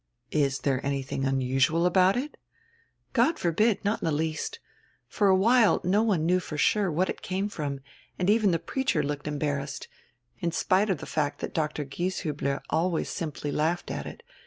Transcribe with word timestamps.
"Is 0.31 0.57
diere 0.57 0.83
anything 0.83 1.25
unusual 1.25 1.85
about 1.85 2.17
it?" 2.17 2.35
"God 3.13 3.37
forbid, 3.37 3.85
not 3.85 4.01
in 4.01 4.07
die 4.07 4.11
least. 4.11 4.59
For 5.07 5.27
a 5.27 5.35
while 5.35 5.79
no 5.83 6.01
one 6.01 6.25
knew 6.25 6.39
for 6.39 6.57
sure 6.57 6.91
what 6.91 7.07
it 7.07 7.21
came 7.21 7.47
from, 7.49 7.81
and 8.17 8.27
even 8.27 8.49
die 8.49 8.57
preacher 8.57 9.03
looked 9.03 9.27
embarrassed, 9.27 9.87
in 10.39 10.51
spite 10.51 10.89
of 10.89 10.97
die 11.01 11.05
fact 11.05 11.41
diat 11.41 11.53
Dr. 11.53 11.85
Gieshiibler 11.85 12.61
always 12.71 13.09
simply 13.09 13.51
laughed 13.51 13.91
at 13.91 14.07
it. 14.07 14.23